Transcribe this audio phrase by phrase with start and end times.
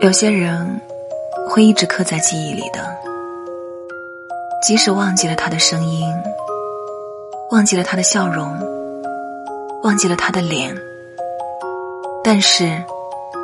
[0.00, 0.80] 有些人
[1.46, 2.80] 会一直刻在记忆里的，
[4.66, 6.08] 即使忘记了他的声音，
[7.50, 8.48] 忘记了他的笑容，
[9.82, 10.74] 忘记了他的脸，
[12.24, 12.82] 但是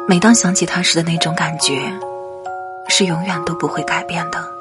[0.08, 1.92] 每当想起他时的那种感觉，
[2.88, 4.55] 是永远都不会改变的。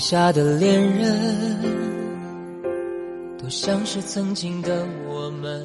[0.00, 1.60] 下的恋人，
[3.38, 5.64] 都像是曾经的我们。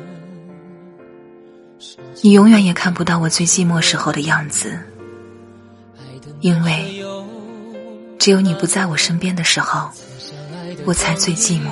[2.21, 4.77] 你永远也看不到我最寂寞时候的样子，
[6.41, 7.01] 因为
[8.20, 9.90] 只有你不在我身边的时候，
[10.85, 11.70] 我才最寂寞。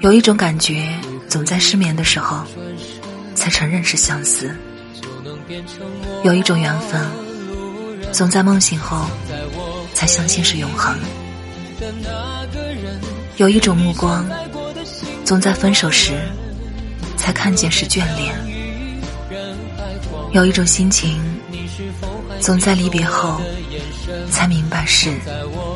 [0.00, 0.88] 有一种感觉，
[1.28, 2.44] 总在失眠的时候
[3.34, 4.48] 才承认是相思；
[6.22, 7.00] 有一种缘分，
[8.12, 9.06] 总在梦醒后
[9.94, 10.94] 才相信是永恒；
[13.36, 14.24] 有一种目光。
[15.24, 16.12] 总在分手时，
[17.16, 18.34] 才看见是眷恋；
[20.32, 21.18] 有一种心情，
[22.40, 23.40] 总在离别后，
[24.30, 25.10] 才明白是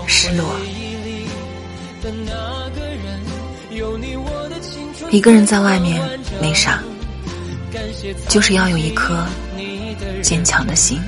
[0.07, 0.45] 失落。
[5.11, 6.03] 一个人在外面
[6.41, 6.83] 没啥，
[8.29, 9.25] 就是要有一颗
[10.23, 11.01] 坚强的心。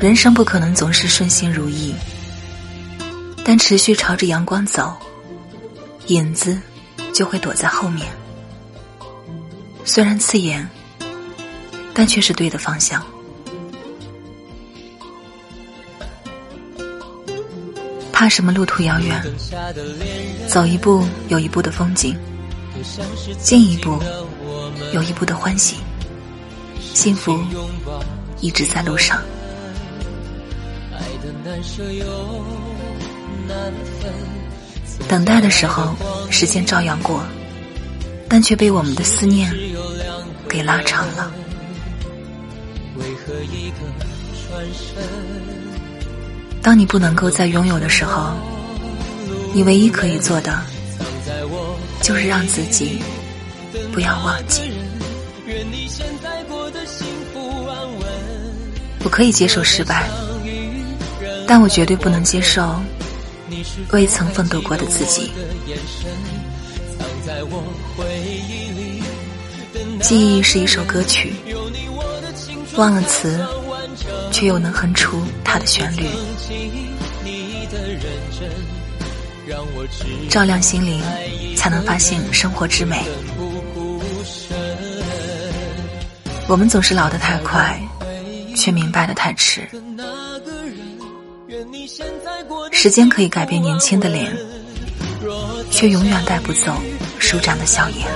[0.00, 1.94] 人生不可能总是顺心如意。
[3.44, 4.94] 但持续朝着阳光走，
[6.06, 6.60] 影子
[7.12, 8.06] 就会躲在后面。
[9.84, 10.68] 虽然刺眼，
[11.92, 13.04] 但却是对的方向。
[18.12, 19.22] 怕什么路途遥远？
[20.46, 22.14] 走一步有一步的风景，
[23.40, 23.98] 进一步
[24.92, 25.76] 有一步的欢喜。
[26.78, 27.38] 幸福
[28.40, 29.22] 一直在路上。
[35.08, 35.94] 等待的时候，
[36.30, 37.22] 时间照样过，
[38.28, 39.52] 但却被我们的思念
[40.48, 41.32] 给拉长了。
[46.62, 48.32] 当你不能够再拥有的时候，
[49.54, 50.60] 你唯一可以做的，
[52.02, 53.00] 就是让自己
[53.92, 54.70] 不要忘记。
[59.02, 60.08] 我可以接受失败，
[61.46, 62.80] 但我绝对不能接受。
[63.92, 65.32] 未曾奋斗过的自己，
[70.00, 71.34] 记忆是一首歌曲，
[72.76, 73.44] 忘了词，
[74.30, 76.06] 却又能哼出它的旋律，
[80.28, 81.02] 照亮心灵，
[81.56, 83.04] 才能发现生活之美。
[86.50, 87.80] 我们总是老得太快，
[88.56, 89.68] 却明白的太迟。
[92.72, 94.36] 时间可以改变年轻的脸，
[95.70, 96.74] 却永远带不走
[97.20, 98.08] 舒展的笑颜。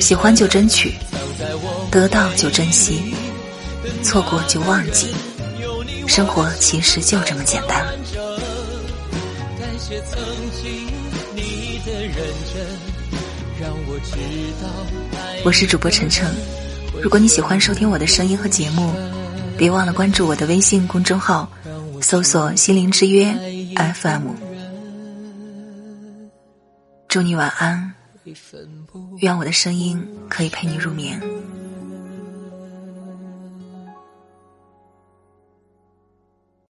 [0.00, 0.94] 喜欢就争取，
[1.90, 3.16] 得到就珍惜，
[4.04, 5.12] 错过就忘记。
[6.06, 7.84] 生活其实就这么简单。
[15.44, 16.28] 我是主播晨晨，
[17.02, 18.92] 如果你喜欢收听我的声音和节目。
[19.58, 21.48] 别忘了关注我的微信公众号，
[22.00, 23.32] 搜索“心灵之约
[23.76, 24.28] FM”。
[27.06, 27.92] 祝你晚安，
[29.18, 31.20] 愿我的声音可以陪你入眠。